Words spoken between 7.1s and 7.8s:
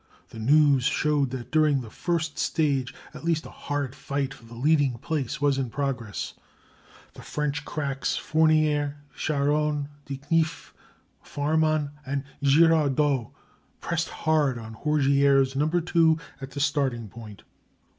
The French